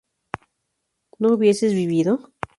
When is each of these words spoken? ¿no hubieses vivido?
¿no 1.19 1.31
hubieses 1.35 1.75
vivido? 1.75 2.33